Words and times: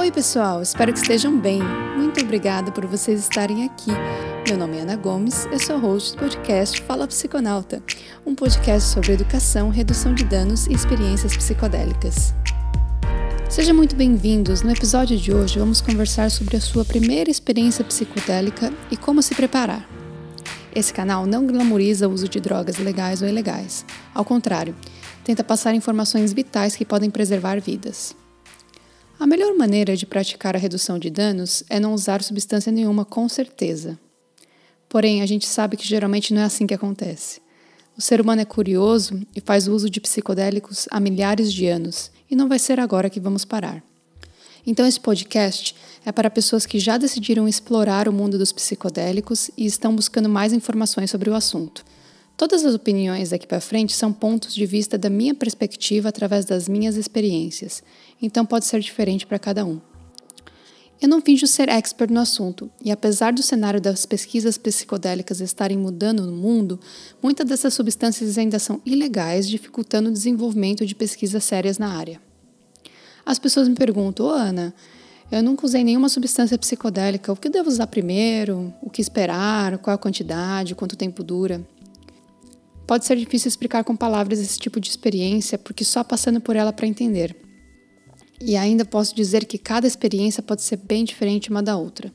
Oi, 0.00 0.10
pessoal, 0.10 0.62
espero 0.62 0.94
que 0.94 0.98
estejam 0.98 1.38
bem. 1.38 1.60
Muito 1.94 2.22
obrigada 2.22 2.72
por 2.72 2.86
vocês 2.86 3.20
estarem 3.20 3.66
aqui. 3.66 3.90
Meu 4.48 4.56
nome 4.56 4.78
é 4.78 4.80
Ana 4.80 4.96
Gomes, 4.96 5.44
eu 5.52 5.58
sou 5.58 5.78
host 5.78 6.12
do 6.12 6.20
podcast 6.20 6.80
Fala 6.80 7.06
Psiconauta, 7.06 7.82
um 8.24 8.34
podcast 8.34 8.88
sobre 8.88 9.12
educação, 9.12 9.68
redução 9.68 10.14
de 10.14 10.24
danos 10.24 10.66
e 10.66 10.72
experiências 10.72 11.36
psicodélicas. 11.36 12.32
Sejam 13.50 13.76
muito 13.76 13.94
bem-vindos. 13.94 14.62
No 14.62 14.70
episódio 14.70 15.18
de 15.18 15.34
hoje, 15.34 15.58
vamos 15.58 15.82
conversar 15.82 16.30
sobre 16.30 16.56
a 16.56 16.62
sua 16.62 16.82
primeira 16.82 17.30
experiência 17.30 17.84
psicodélica 17.84 18.72
e 18.90 18.96
como 18.96 19.20
se 19.20 19.34
preparar. 19.34 19.86
Esse 20.74 20.94
canal 20.94 21.26
não 21.26 21.46
glamoriza 21.46 22.08
o 22.08 22.12
uso 22.12 22.26
de 22.26 22.40
drogas 22.40 22.78
legais 22.78 23.20
ou 23.20 23.28
ilegais. 23.28 23.84
Ao 24.14 24.24
contrário, 24.24 24.74
tenta 25.22 25.44
passar 25.44 25.74
informações 25.74 26.32
vitais 26.32 26.74
que 26.74 26.86
podem 26.86 27.10
preservar 27.10 27.60
vidas. 27.60 28.18
A 29.20 29.26
melhor 29.26 29.54
maneira 29.54 29.94
de 29.94 30.06
praticar 30.06 30.56
a 30.56 30.58
redução 30.58 30.98
de 30.98 31.10
danos 31.10 31.62
é 31.68 31.78
não 31.78 31.92
usar 31.92 32.22
substância 32.22 32.72
nenhuma, 32.72 33.04
com 33.04 33.28
certeza. 33.28 33.98
Porém, 34.88 35.20
a 35.20 35.26
gente 35.26 35.46
sabe 35.46 35.76
que 35.76 35.86
geralmente 35.86 36.32
não 36.32 36.40
é 36.40 36.44
assim 36.46 36.66
que 36.66 36.72
acontece. 36.72 37.38
O 37.98 38.00
ser 38.00 38.18
humano 38.18 38.40
é 38.40 38.46
curioso 38.46 39.20
e 39.36 39.40
faz 39.42 39.68
uso 39.68 39.90
de 39.90 40.00
psicodélicos 40.00 40.88
há 40.90 40.98
milhares 40.98 41.52
de 41.52 41.66
anos, 41.66 42.10
e 42.30 42.34
não 42.34 42.48
vai 42.48 42.58
ser 42.58 42.80
agora 42.80 43.10
que 43.10 43.20
vamos 43.20 43.44
parar. 43.44 43.84
Então, 44.66 44.86
esse 44.86 44.98
podcast 44.98 45.76
é 46.02 46.10
para 46.10 46.30
pessoas 46.30 46.64
que 46.64 46.78
já 46.78 46.96
decidiram 46.96 47.46
explorar 47.46 48.08
o 48.08 48.12
mundo 48.14 48.38
dos 48.38 48.52
psicodélicos 48.52 49.50
e 49.54 49.66
estão 49.66 49.94
buscando 49.94 50.30
mais 50.30 50.54
informações 50.54 51.10
sobre 51.10 51.28
o 51.28 51.34
assunto. 51.34 51.84
Todas 52.40 52.64
as 52.64 52.74
opiniões 52.74 53.28
daqui 53.28 53.46
para 53.46 53.60
frente 53.60 53.92
são 53.94 54.14
pontos 54.14 54.54
de 54.54 54.64
vista 54.64 54.96
da 54.96 55.10
minha 55.10 55.34
perspectiva 55.34 56.08
através 56.08 56.46
das 56.46 56.70
minhas 56.70 56.96
experiências, 56.96 57.82
então 58.22 58.46
pode 58.46 58.64
ser 58.64 58.80
diferente 58.80 59.26
para 59.26 59.38
cada 59.38 59.62
um. 59.62 59.78
Eu 61.02 61.06
não 61.06 61.20
finjo 61.20 61.46
ser 61.46 61.68
expert 61.68 62.10
no 62.10 62.18
assunto, 62.18 62.70
e 62.82 62.90
apesar 62.90 63.34
do 63.34 63.42
cenário 63.42 63.78
das 63.78 64.06
pesquisas 64.06 64.56
psicodélicas 64.56 65.42
estarem 65.42 65.76
mudando 65.76 66.24
no 66.24 66.32
mundo, 66.32 66.80
muitas 67.22 67.46
dessas 67.46 67.74
substâncias 67.74 68.38
ainda 68.38 68.58
são 68.58 68.80
ilegais, 68.86 69.46
dificultando 69.46 70.08
o 70.08 70.12
desenvolvimento 70.12 70.86
de 70.86 70.94
pesquisas 70.94 71.44
sérias 71.44 71.76
na 71.76 71.94
área. 71.94 72.22
As 73.26 73.38
pessoas 73.38 73.68
me 73.68 73.74
perguntam, 73.74 74.24
oh, 74.24 74.30
Ana, 74.30 74.74
eu 75.30 75.42
nunca 75.42 75.66
usei 75.66 75.84
nenhuma 75.84 76.08
substância 76.08 76.56
psicodélica, 76.56 77.34
o 77.34 77.36
que 77.36 77.50
devo 77.50 77.68
usar 77.68 77.88
primeiro? 77.88 78.72
O 78.80 78.88
que 78.88 79.02
esperar? 79.02 79.76
Qual 79.76 79.94
a 79.94 79.98
quantidade? 79.98 80.74
Quanto 80.74 80.96
tempo 80.96 81.22
dura? 81.22 81.62
Pode 82.90 83.06
ser 83.06 83.16
difícil 83.16 83.46
explicar 83.46 83.84
com 83.84 83.94
palavras 83.94 84.40
esse 84.40 84.58
tipo 84.58 84.80
de 84.80 84.90
experiência, 84.90 85.56
porque 85.56 85.84
só 85.84 86.02
passando 86.02 86.40
por 86.40 86.56
ela 86.56 86.72
para 86.72 86.88
entender. 86.88 87.36
E 88.40 88.56
ainda 88.56 88.84
posso 88.84 89.14
dizer 89.14 89.44
que 89.44 89.58
cada 89.58 89.86
experiência 89.86 90.42
pode 90.42 90.62
ser 90.62 90.76
bem 90.76 91.04
diferente 91.04 91.50
uma 91.50 91.62
da 91.62 91.76
outra. 91.76 92.12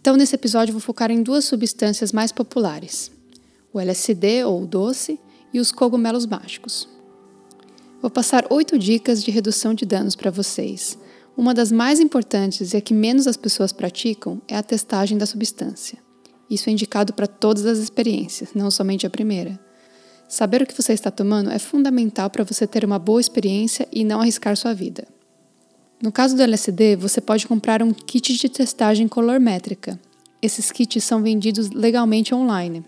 Então, 0.00 0.16
nesse 0.16 0.34
episódio, 0.34 0.72
vou 0.72 0.80
focar 0.80 1.10
em 1.10 1.22
duas 1.22 1.44
substâncias 1.44 2.10
mais 2.10 2.32
populares: 2.32 3.12
o 3.70 3.78
LSD, 3.78 4.44
ou 4.44 4.66
doce, 4.66 5.20
e 5.52 5.60
os 5.60 5.70
cogumelos 5.70 6.24
mágicos. 6.24 6.88
Vou 8.00 8.10
passar 8.10 8.46
oito 8.48 8.78
dicas 8.78 9.22
de 9.22 9.30
redução 9.30 9.74
de 9.74 9.84
danos 9.84 10.16
para 10.16 10.30
vocês. 10.30 10.96
Uma 11.36 11.52
das 11.52 11.70
mais 11.70 12.00
importantes 12.00 12.72
e 12.72 12.78
a 12.78 12.80
que 12.80 12.94
menos 12.94 13.26
as 13.26 13.36
pessoas 13.36 13.74
praticam 13.74 14.40
é 14.48 14.56
a 14.56 14.62
testagem 14.62 15.18
da 15.18 15.26
substância. 15.26 15.98
Isso 16.48 16.70
é 16.70 16.72
indicado 16.72 17.12
para 17.12 17.26
todas 17.26 17.66
as 17.66 17.76
experiências, 17.76 18.54
não 18.54 18.70
somente 18.70 19.06
a 19.06 19.10
primeira. 19.10 19.67
Saber 20.28 20.60
o 20.60 20.66
que 20.66 20.74
você 20.74 20.92
está 20.92 21.10
tomando 21.10 21.50
é 21.50 21.58
fundamental 21.58 22.28
para 22.28 22.44
você 22.44 22.66
ter 22.66 22.84
uma 22.84 22.98
boa 22.98 23.18
experiência 23.18 23.88
e 23.90 24.04
não 24.04 24.20
arriscar 24.20 24.54
sua 24.58 24.74
vida. 24.74 25.08
No 26.02 26.12
caso 26.12 26.36
do 26.36 26.42
LSD, 26.42 26.96
você 26.96 27.18
pode 27.18 27.46
comprar 27.46 27.82
um 27.82 27.94
kit 27.94 28.34
de 28.34 28.48
testagem 28.48 29.08
colorimétrica. 29.08 29.98
Esses 30.42 30.70
kits 30.70 31.02
são 31.02 31.22
vendidos 31.22 31.70
legalmente 31.70 32.34
online. 32.34 32.84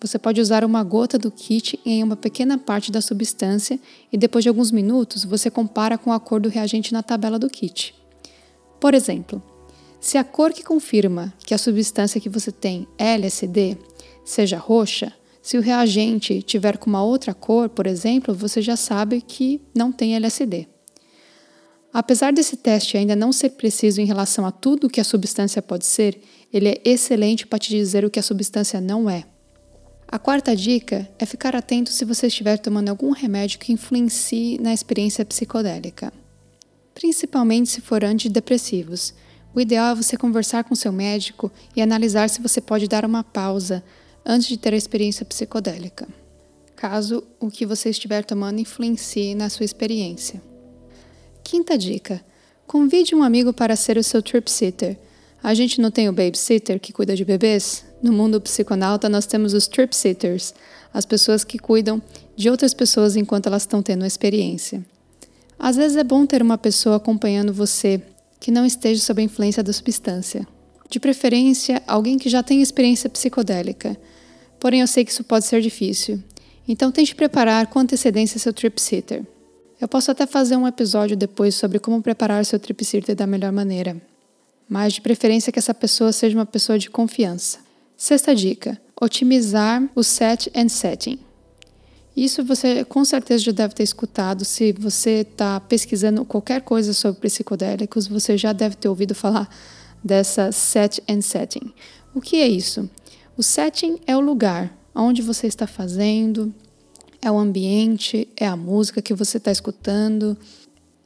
Você 0.00 0.18
pode 0.18 0.40
usar 0.40 0.64
uma 0.64 0.82
gota 0.82 1.18
do 1.18 1.30
kit 1.30 1.78
em 1.84 2.02
uma 2.02 2.16
pequena 2.16 2.56
parte 2.56 2.90
da 2.90 3.02
substância 3.02 3.78
e 4.10 4.16
depois 4.16 4.42
de 4.42 4.48
alguns 4.48 4.70
minutos 4.70 5.24
você 5.24 5.50
compara 5.50 5.98
com 5.98 6.10
a 6.10 6.18
cor 6.18 6.40
do 6.40 6.48
reagente 6.48 6.92
na 6.92 7.02
tabela 7.02 7.38
do 7.38 7.50
kit. 7.50 7.94
Por 8.80 8.94
exemplo, 8.94 9.42
se 10.00 10.16
a 10.16 10.24
cor 10.24 10.52
que 10.52 10.62
confirma 10.62 11.32
que 11.44 11.52
a 11.52 11.58
substância 11.58 12.20
que 12.20 12.28
você 12.28 12.50
tem 12.50 12.88
é 12.98 13.14
LSD 13.14 13.76
seja 14.24 14.58
roxa, 14.58 15.12
se 15.46 15.56
o 15.56 15.60
reagente 15.60 16.42
tiver 16.42 16.76
com 16.76 16.90
uma 16.90 17.04
outra 17.04 17.32
cor, 17.32 17.68
por 17.68 17.86
exemplo, 17.86 18.34
você 18.34 18.60
já 18.60 18.74
sabe 18.74 19.20
que 19.20 19.62
não 19.72 19.92
tem 19.92 20.16
LSD. 20.16 20.66
Apesar 21.92 22.32
desse 22.32 22.56
teste 22.56 22.96
ainda 22.96 23.14
não 23.14 23.30
ser 23.30 23.50
preciso 23.50 24.00
em 24.00 24.04
relação 24.04 24.44
a 24.44 24.50
tudo 24.50 24.90
que 24.90 25.00
a 25.00 25.04
substância 25.04 25.62
pode 25.62 25.86
ser, 25.86 26.20
ele 26.52 26.70
é 26.70 26.80
excelente 26.84 27.46
para 27.46 27.60
te 27.60 27.70
dizer 27.70 28.04
o 28.04 28.10
que 28.10 28.18
a 28.18 28.24
substância 28.24 28.80
não 28.80 29.08
é. 29.08 29.22
A 30.08 30.18
quarta 30.18 30.56
dica 30.56 31.08
é 31.16 31.24
ficar 31.24 31.54
atento 31.54 31.92
se 31.92 32.04
você 32.04 32.26
estiver 32.26 32.58
tomando 32.58 32.88
algum 32.88 33.12
remédio 33.12 33.60
que 33.60 33.72
influencie 33.72 34.58
na 34.60 34.74
experiência 34.74 35.24
psicodélica, 35.24 36.12
principalmente 36.92 37.70
se 37.70 37.80
for 37.80 38.02
antidepressivos. 38.02 39.14
O 39.54 39.60
ideal 39.60 39.92
é 39.92 39.94
você 39.94 40.16
conversar 40.16 40.64
com 40.64 40.74
seu 40.74 40.90
médico 40.90 41.52
e 41.76 41.80
analisar 41.80 42.28
se 42.30 42.42
você 42.42 42.60
pode 42.60 42.88
dar 42.88 43.04
uma 43.04 43.22
pausa 43.22 43.84
antes 44.26 44.48
de 44.48 44.56
ter 44.56 44.74
a 44.74 44.76
experiência 44.76 45.24
psicodélica, 45.24 46.08
caso 46.74 47.22
o 47.38 47.48
que 47.48 47.64
você 47.64 47.90
estiver 47.90 48.24
tomando 48.24 48.58
influencie 48.58 49.36
na 49.36 49.48
sua 49.48 49.64
experiência. 49.64 50.42
Quinta 51.44 51.78
dica: 51.78 52.20
convide 52.66 53.14
um 53.14 53.22
amigo 53.22 53.52
para 53.52 53.76
ser 53.76 53.96
o 53.96 54.02
seu 54.02 54.20
trip 54.20 54.50
sitter. 54.50 54.98
A 55.42 55.54
gente 55.54 55.80
não 55.80 55.92
tem 55.92 56.08
o 56.08 56.12
babysitter 56.12 56.80
que 56.80 56.92
cuida 56.92 57.14
de 57.14 57.24
bebês? 57.24 57.84
No 58.02 58.12
mundo 58.12 58.40
psiconauta, 58.40 59.08
nós 59.08 59.26
temos 59.26 59.54
os 59.54 59.68
trip 59.68 59.94
sitters, 59.94 60.52
as 60.92 61.06
pessoas 61.06 61.44
que 61.44 61.58
cuidam 61.58 62.02
de 62.34 62.50
outras 62.50 62.74
pessoas 62.74 63.14
enquanto 63.14 63.46
elas 63.46 63.62
estão 63.62 63.80
tendo 63.80 64.02
a 64.02 64.08
experiência. 64.08 64.84
Às 65.58 65.76
vezes 65.76 65.96
é 65.96 66.04
bom 66.04 66.26
ter 66.26 66.42
uma 66.42 66.58
pessoa 66.58 66.96
acompanhando 66.96 67.52
você 67.52 68.02
que 68.40 68.50
não 68.50 68.66
esteja 68.66 69.00
sob 69.00 69.22
a 69.22 69.24
influência 69.24 69.62
da 69.62 69.72
substância. 69.72 70.46
De 70.90 71.00
preferência, 71.00 71.82
alguém 71.86 72.18
que 72.18 72.28
já 72.28 72.42
tenha 72.42 72.62
experiência 72.62 73.08
psicodélica 73.08 73.96
Porém, 74.66 74.80
eu 74.80 74.86
sei 74.88 75.04
que 75.04 75.12
isso 75.12 75.22
pode 75.22 75.46
ser 75.46 75.60
difícil. 75.60 76.20
Então, 76.66 76.90
tente 76.90 77.14
preparar 77.14 77.68
com 77.68 77.78
antecedência 77.78 78.36
seu 78.36 78.52
trip 78.52 78.80
sitter. 78.80 79.24
Eu 79.80 79.86
posso 79.86 80.10
até 80.10 80.26
fazer 80.26 80.56
um 80.56 80.66
episódio 80.66 81.16
depois 81.16 81.54
sobre 81.54 81.78
como 81.78 82.02
preparar 82.02 82.44
seu 82.44 82.58
trip 82.58 82.84
sitter 82.84 83.14
da 83.14 83.28
melhor 83.28 83.52
maneira. 83.52 83.96
Mas 84.68 84.94
de 84.94 85.00
preferência 85.00 85.52
que 85.52 85.60
essa 85.60 85.72
pessoa 85.72 86.10
seja 86.10 86.36
uma 86.36 86.44
pessoa 86.44 86.80
de 86.80 86.90
confiança. 86.90 87.60
Sexta 87.96 88.34
dica: 88.34 88.76
otimizar 89.00 89.88
o 89.94 90.02
set 90.02 90.50
and 90.52 90.68
setting. 90.68 91.20
Isso 92.16 92.42
você 92.42 92.84
com 92.84 93.04
certeza 93.04 93.44
já 93.44 93.52
deve 93.52 93.72
ter 93.72 93.84
escutado. 93.84 94.44
Se 94.44 94.72
você 94.72 95.20
está 95.20 95.60
pesquisando 95.60 96.24
qualquer 96.24 96.60
coisa 96.60 96.92
sobre 96.92 97.20
psicodélicos, 97.20 98.08
você 98.08 98.36
já 98.36 98.52
deve 98.52 98.74
ter 98.74 98.88
ouvido 98.88 99.14
falar 99.14 99.48
dessa 100.02 100.50
set 100.50 101.00
and 101.08 101.20
setting. 101.20 101.72
O 102.12 102.20
que 102.20 102.38
é 102.38 102.48
isso? 102.48 102.90
O 103.36 103.42
setting 103.42 103.98
é 104.06 104.16
o 104.16 104.20
lugar 104.20 104.74
onde 104.94 105.20
você 105.20 105.46
está 105.46 105.66
fazendo, 105.66 106.54
é 107.20 107.30
o 107.30 107.36
ambiente, 107.36 108.26
é 108.34 108.46
a 108.46 108.56
música 108.56 109.02
que 109.02 109.12
você 109.12 109.36
está 109.36 109.52
escutando. 109.52 110.38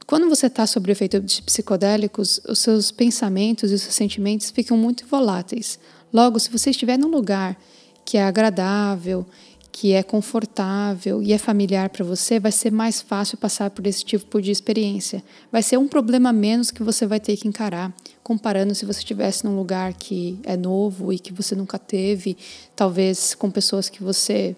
Quando 0.07 0.29
você 0.29 0.47
está 0.47 0.65
sob 0.65 0.89
o 0.89 0.93
efeito 0.93 1.19
de 1.19 1.41
psicodélicos, 1.41 2.39
os 2.47 2.59
seus 2.59 2.89
pensamentos 2.89 3.69
e 3.69 3.75
os 3.75 3.81
seus 3.81 3.95
sentimentos 3.95 4.49
ficam 4.49 4.77
muito 4.77 5.05
voláteis. 5.07 5.77
Logo, 6.13 6.39
se 6.39 6.49
você 6.49 6.69
estiver 6.69 6.97
num 6.97 7.09
lugar 7.09 7.59
que 8.05 8.17
é 8.17 8.23
agradável, 8.23 9.25
que 9.71 9.93
é 9.93 10.03
confortável 10.03 11.23
e 11.23 11.31
é 11.31 11.37
familiar 11.37 11.89
para 11.89 12.03
você, 12.03 12.39
vai 12.39 12.51
ser 12.51 12.71
mais 12.71 13.01
fácil 13.01 13.37
passar 13.37 13.69
por 13.69 13.87
esse 13.87 14.03
tipo 14.03 14.41
de 14.41 14.51
experiência. 14.51 15.23
Vai 15.51 15.63
ser 15.63 15.77
um 15.77 15.87
problema 15.87 16.33
menos 16.33 16.71
que 16.71 16.83
você 16.83 17.05
vai 17.05 17.19
ter 17.19 17.37
que 17.37 17.47
encarar, 17.47 17.93
comparando 18.21 18.75
se 18.75 18.85
você 18.85 18.99
estivesse 18.99 19.45
num 19.45 19.55
lugar 19.55 19.93
que 19.93 20.37
é 20.43 20.57
novo 20.57 21.13
e 21.13 21.19
que 21.19 21.31
você 21.31 21.55
nunca 21.55 21.79
teve, 21.79 22.37
talvez 22.75 23.33
com 23.33 23.49
pessoas 23.49 23.87
que 23.87 24.03
você 24.03 24.55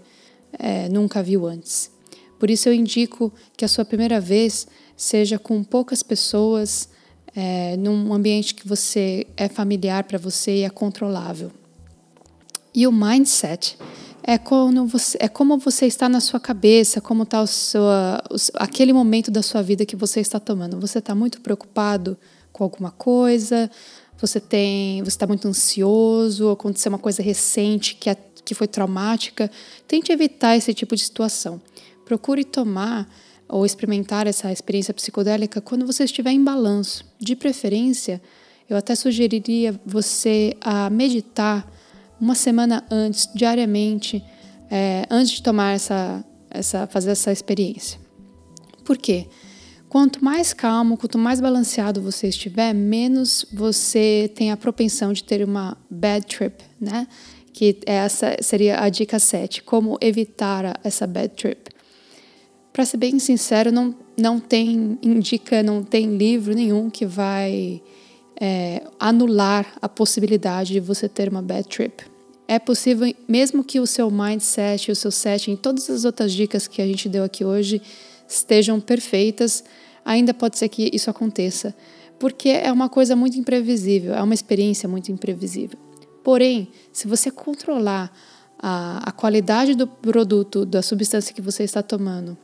é, 0.57 0.89
nunca 0.89 1.21
viu 1.21 1.45
antes. 1.45 1.91
Por 2.39 2.49
isso 2.49 2.67
eu 2.67 2.73
indico 2.73 3.31
que 3.55 3.63
a 3.63 3.67
sua 3.67 3.85
primeira 3.85 4.19
vez 4.19 4.67
seja 4.97 5.37
com 5.37 5.63
poucas 5.63 6.01
pessoas, 6.01 6.89
é, 7.35 7.77
num 7.77 8.13
ambiente 8.13 8.53
que 8.55 8.67
você 8.67 9.27
é 9.37 9.47
familiar 9.47 10.03
para 10.03 10.17
você 10.17 10.57
e 10.57 10.63
é 10.63 10.69
controlável. 10.69 11.51
E 12.75 12.87
o 12.87 12.91
mindset 12.91 13.77
é, 14.25 14.37
quando 14.37 14.85
você, 14.87 15.17
é 15.19 15.27
como 15.27 15.57
você 15.57 15.85
está 15.85 16.07
na 16.07 16.21
sua 16.21 16.39
cabeça, 16.39 17.01
como 17.01 17.23
está 17.23 17.41
o 17.41 17.47
seu, 17.47 17.83
aquele 18.55 18.93
momento 18.93 19.29
da 19.29 19.41
sua 19.41 19.61
vida 19.61 19.85
que 19.85 19.97
você 19.97 20.21
está 20.21 20.39
tomando. 20.39 20.79
Você 20.79 20.99
está 20.99 21.13
muito 21.13 21.41
preocupado 21.41 22.17
com 22.51 22.63
alguma 22.63 22.89
coisa, 22.91 23.69
você 24.17 24.39
tem, 24.39 25.03
você 25.03 25.09
está 25.09 25.27
muito 25.27 25.45
ansioso, 25.47 26.49
aconteceu 26.49 26.89
uma 26.89 26.99
coisa 26.99 27.21
recente 27.21 27.95
que, 27.95 28.09
é, 28.09 28.15
que 28.45 28.55
foi 28.55 28.67
traumática. 28.67 29.51
Tente 29.85 30.11
evitar 30.11 30.55
esse 30.55 30.73
tipo 30.73 30.95
de 30.95 31.03
situação. 31.03 31.61
Procure 32.05 32.45
tomar 32.45 33.09
ou 33.49 33.65
experimentar 33.65 34.25
essa 34.25 34.49
experiência 34.53 34.93
psicodélica 34.93 35.59
quando 35.59 35.85
você 35.85 36.05
estiver 36.05 36.31
em 36.31 36.41
balanço. 36.41 37.05
De 37.19 37.35
preferência, 37.35 38.21
eu 38.69 38.77
até 38.77 38.95
sugeriria 38.95 39.77
você 39.85 40.55
a 40.61 40.89
meditar 40.89 41.69
uma 42.23 42.35
semana 42.35 42.85
antes, 42.89 43.29
diariamente, 43.35 44.23
é, 44.71 45.05
antes 45.11 45.33
de 45.33 45.43
tomar 45.43 45.73
essa, 45.75 46.23
essa, 46.49 46.87
fazer 46.87 47.11
essa 47.11 47.33
experiência. 47.33 47.99
Por 48.85 48.97
quê? 48.97 49.27
Quanto 49.89 50.23
mais 50.23 50.53
calmo, 50.53 50.95
quanto 50.95 51.17
mais 51.17 51.41
balanceado 51.41 52.01
você 52.01 52.29
estiver, 52.29 52.73
menos 52.73 53.45
você 53.51 54.31
tem 54.33 54.51
a 54.53 54.57
propensão 54.57 55.11
de 55.11 55.21
ter 55.21 55.43
uma 55.43 55.77
bad 55.89 56.25
trip, 56.25 56.63
né? 56.79 57.07
Que 57.51 57.79
essa 57.85 58.37
seria 58.41 58.79
a 58.79 58.87
dica 58.87 59.19
7, 59.19 59.61
como 59.61 59.97
evitar 59.99 60.79
essa 60.81 61.05
bad 61.05 61.35
trip. 61.35 61.71
Para 62.71 62.85
ser 62.85 62.97
bem 62.97 63.19
sincero, 63.19 63.69
não, 63.69 63.93
não 64.17 64.39
tem 64.39 64.97
indica, 65.03 65.61
não 65.61 65.83
tem 65.83 66.15
livro 66.15 66.55
nenhum 66.55 66.89
que 66.89 67.05
vai 67.05 67.83
é, 68.39 68.81
anular 68.97 69.67
a 69.81 69.89
possibilidade 69.89 70.71
de 70.71 70.79
você 70.79 71.09
ter 71.09 71.27
uma 71.27 71.41
bad 71.41 71.67
trip. 71.67 72.12
É 72.47 72.59
possível, 72.59 73.13
mesmo 73.27 73.63
que 73.63 73.79
o 73.79 73.87
seu 73.87 74.11
mindset, 74.11 74.91
o 74.91 74.95
seu 74.95 75.11
setting, 75.11 75.55
todas 75.55 75.89
as 75.89 76.05
outras 76.05 76.31
dicas 76.33 76.67
que 76.67 76.81
a 76.81 76.85
gente 76.85 77.07
deu 77.07 77.23
aqui 77.23 77.45
hoje 77.45 77.81
estejam 78.27 78.79
perfeitas, 78.79 79.63
ainda 80.03 80.33
pode 80.33 80.57
ser 80.57 80.69
que 80.69 80.89
isso 80.93 81.09
aconteça, 81.09 81.73
porque 82.19 82.49
é 82.49 82.71
uma 82.71 82.89
coisa 82.89 83.15
muito 83.15 83.37
imprevisível, 83.37 84.13
é 84.13 84.21
uma 84.21 84.33
experiência 84.33 84.87
muito 84.89 85.11
imprevisível. 85.11 85.79
Porém, 86.23 86.69
se 86.91 87.07
você 87.07 87.29
controlar 87.29 88.11
a, 88.59 89.09
a 89.09 89.11
qualidade 89.11 89.75
do 89.75 89.87
produto, 89.87 90.65
da 90.65 90.81
substância 90.81 91.33
que 91.33 91.41
você 91.41 91.63
está 91.63 91.83
tomando, 91.83 92.37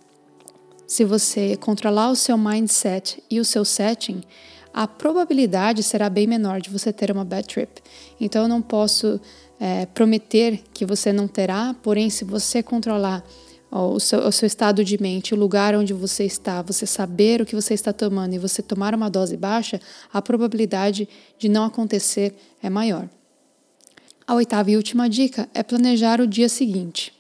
se 0.86 1.06
você 1.06 1.56
controlar 1.56 2.10
o 2.10 2.16
seu 2.16 2.38
mindset 2.38 3.24
e 3.30 3.40
o 3.40 3.46
seu 3.46 3.64
setting, 3.64 4.22
a 4.74 4.88
probabilidade 4.88 5.84
será 5.84 6.10
bem 6.10 6.28
menor 6.28 6.62
de 6.62 6.70
você 6.70 6.94
ter 6.94 7.12
uma 7.12 7.26
bad 7.26 7.48
trip. 7.48 7.82
Então, 8.20 8.44
eu 8.44 8.48
não 8.48 8.62
posso 8.62 9.20
é, 9.60 9.86
prometer 9.88 10.62
que 10.74 10.86
você 10.86 11.12
não 11.12 11.28
terá, 11.28 11.76
porém, 11.82 12.10
se 12.10 12.24
você 12.24 12.64
controlar 12.64 13.24
o 13.72 14.00
seu, 14.00 14.20
o 14.20 14.32
seu 14.32 14.48
estado 14.48 14.84
de 14.84 15.00
mente, 15.00 15.34
o 15.34 15.38
lugar 15.38 15.76
onde 15.76 15.94
você 15.94 16.24
está, 16.24 16.62
você 16.62 16.86
saber 16.86 17.42
o 17.42 17.46
que 17.46 17.56
você 17.56 17.74
está 17.74 17.94
tomando 17.94 18.34
e 18.34 18.40
você 18.40 18.62
tomar 18.62 18.96
uma 18.96 19.10
dose 19.10 19.38
baixa, 19.38 19.80
a 20.12 20.22
probabilidade 20.22 21.08
de 21.38 21.48
não 21.48 21.66
acontecer 21.66 22.36
é 22.64 22.70
maior. 22.70 23.08
A 24.26 24.34
oitava 24.36 24.72
e 24.72 24.76
última 24.76 25.10
dica 25.10 25.50
é 25.54 25.64
planejar 25.64 26.22
o 26.22 26.28
dia 26.28 26.50
seguinte. 26.50 27.14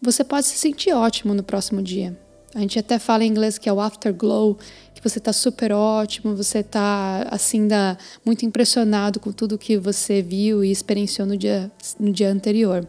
Você 0.00 0.24
pode 0.24 0.46
se 0.46 0.56
sentir 0.56 0.92
ótimo 0.92 1.34
no 1.34 1.42
próximo 1.42 1.82
dia. 1.82 2.18
A 2.54 2.60
gente 2.60 2.78
até 2.78 2.98
fala 2.98 3.24
em 3.24 3.28
inglês 3.28 3.56
que 3.56 3.68
é 3.68 3.72
o 3.72 3.80
afterglow, 3.80 4.58
que 4.94 5.02
você 5.02 5.18
está 5.18 5.32
super 5.32 5.72
ótimo, 5.72 6.36
você 6.36 6.58
está 6.58 7.26
assim 7.30 7.66
da, 7.66 7.96
muito 8.24 8.44
impressionado 8.44 9.18
com 9.18 9.32
tudo 9.32 9.56
que 9.56 9.76
você 9.78 10.20
viu 10.20 10.62
e 10.62 10.70
experienciou 10.70 11.26
no 11.26 11.36
dia, 11.36 11.70
no 11.98 12.12
dia 12.12 12.30
anterior. 12.30 12.86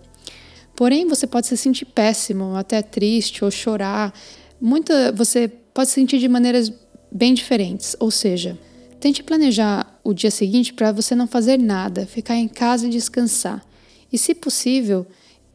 Porém, 0.75 1.07
você 1.07 1.25
pode 1.25 1.48
se 1.48 1.56
sentir 1.56 1.86
péssimo, 1.86 2.56
até 2.56 2.81
triste 2.81 3.45
ou 3.45 3.51
chorar. 3.51 4.13
Muita, 4.60 5.12
você 5.12 5.48
pode 5.48 5.89
se 5.89 5.95
sentir 5.95 6.19
de 6.19 6.27
maneiras 6.27 6.71
bem 7.12 7.33
diferentes. 7.33 7.95
Ou 8.00 8.10
seja, 8.10 8.57
tente 9.00 9.24
planejar 9.24 10.00
o 10.04 10.13
dia 10.13 10.31
seguinte 10.31 10.74
para 10.74 10.92
você 10.92 11.15
não 11.15 11.27
fazer 11.27 11.57
nada, 11.57 12.06
ficar 12.06 12.36
em 12.36 12.48
casa 12.48 12.88
e 12.88 12.89
descansar. 12.89 13.63
E, 14.12 14.18
se 14.18 14.33
possível, 14.33 15.06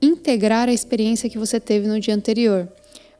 integrar 0.00 0.68
a 0.68 0.72
experiência 0.72 1.28
que 1.28 1.38
você 1.38 1.58
teve 1.58 1.86
no 1.86 2.00
dia 2.00 2.14
anterior. 2.14 2.68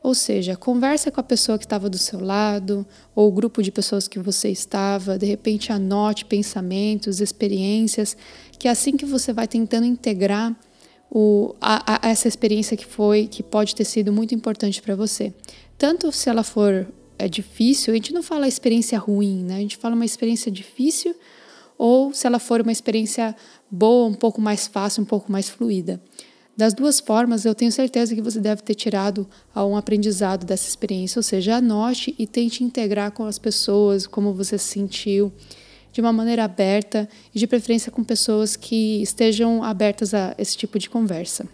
Ou 0.02 0.14
seja, 0.14 0.56
conversa 0.56 1.10
com 1.10 1.20
a 1.20 1.24
pessoa 1.24 1.58
que 1.58 1.64
estava 1.64 1.90
do 1.90 1.98
seu 1.98 2.20
lado, 2.20 2.86
ou 3.14 3.28
o 3.28 3.32
grupo 3.32 3.62
de 3.62 3.72
pessoas 3.72 4.06
que 4.06 4.18
você 4.18 4.48
estava, 4.48 5.18
de 5.18 5.26
repente 5.26 5.72
anote 5.72 6.24
pensamentos, 6.24 7.20
experiências, 7.20 8.16
que 8.58 8.68
é 8.68 8.70
assim 8.70 8.96
que 8.96 9.04
você 9.04 9.32
vai 9.32 9.48
tentando 9.48 9.86
integrar 9.86 10.56
o, 11.10 11.54
a, 11.60 12.06
a 12.06 12.10
essa 12.10 12.28
experiência 12.28 12.76
que 12.76 12.86
foi, 12.86 13.26
que 13.26 13.42
pode 13.42 13.74
ter 13.74 13.84
sido 13.84 14.12
muito 14.12 14.34
importante 14.34 14.80
para 14.80 14.94
você. 14.94 15.32
Tanto 15.76 16.12
se 16.12 16.28
ela 16.28 16.42
for 16.42 16.86
é 17.18 17.28
difícil, 17.28 17.92
a 17.92 17.96
gente 17.96 18.14
não 18.14 18.22
fala 18.22 18.46
experiência 18.46 18.96
ruim, 18.98 19.42
né? 19.42 19.56
A 19.56 19.60
gente 19.60 19.76
fala 19.76 19.94
uma 19.94 20.04
experiência 20.04 20.52
difícil, 20.52 21.14
ou 21.76 22.14
se 22.14 22.26
ela 22.26 22.38
for 22.38 22.60
uma 22.60 22.70
experiência 22.70 23.34
boa, 23.70 24.08
um 24.08 24.14
pouco 24.14 24.40
mais 24.40 24.66
fácil, 24.68 25.02
um 25.02 25.06
pouco 25.06 25.30
mais 25.30 25.48
fluida. 25.48 26.00
Das 26.58 26.74
duas 26.74 26.98
formas, 26.98 27.44
eu 27.44 27.54
tenho 27.54 27.70
certeza 27.70 28.12
que 28.16 28.20
você 28.20 28.40
deve 28.40 28.62
ter 28.62 28.74
tirado 28.74 29.28
um 29.54 29.76
aprendizado 29.76 30.44
dessa 30.44 30.68
experiência, 30.68 31.20
ou 31.20 31.22
seja, 31.22 31.58
anote 31.58 32.16
e 32.18 32.26
tente 32.26 32.64
integrar 32.64 33.12
com 33.12 33.24
as 33.24 33.38
pessoas 33.38 34.08
como 34.08 34.34
você 34.34 34.58
se 34.58 34.64
sentiu, 34.64 35.32
de 35.92 36.00
uma 36.00 36.12
maneira 36.12 36.42
aberta 36.42 37.08
e 37.32 37.38
de 37.38 37.46
preferência 37.46 37.92
com 37.92 38.02
pessoas 38.02 38.56
que 38.56 39.00
estejam 39.00 39.62
abertas 39.62 40.12
a 40.12 40.34
esse 40.36 40.56
tipo 40.56 40.80
de 40.80 40.90
conversa. 40.90 41.46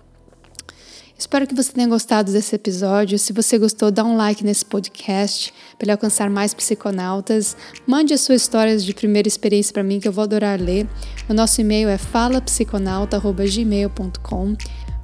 Espero 1.19 1.47
que 1.47 1.55
você 1.55 1.71
tenha 1.71 1.87
gostado 1.87 2.33
desse 2.33 2.56
episódio. 2.56 3.19
Se 3.19 3.35
você 3.35 3.59
gostou, 3.59 3.91
dá 3.91 4.03
um 4.03 4.17
like 4.17 4.43
nesse 4.43 4.65
podcast 4.65 5.53
para 5.77 5.85
ele 5.85 5.93
alcançar 5.93 6.31
mais 6.31 6.55
psiconautas. 6.55 7.55
Mande 7.87 8.15
as 8.15 8.23
suas 8.23 8.41
histórias 8.41 8.83
de 8.83 8.95
primeira 8.95 9.29
experiência 9.29 9.71
para 9.71 9.83
mim, 9.83 10.01
que 10.01 10.09
eu 10.09 10.12
vou 10.12 10.25
adorar 10.25 10.59
ler. 10.59 10.89
O 11.29 11.35
nosso 11.35 11.61
e-mail 11.61 11.91
é 11.91 11.99
falapsiconauta.gmail.com. 11.99 14.56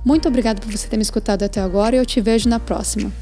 Muito 0.05 0.29
obrigada 0.29 0.61
por 0.61 0.71
você 0.71 0.89
ter 0.89 0.97
me 0.97 1.03
escutado 1.03 1.43
até 1.43 1.61
agora 1.61 1.95
e 1.95 1.99
eu 1.99 2.07
te 2.07 2.21
vejo 2.21 2.49
na 2.49 2.59
próxima. 2.59 3.13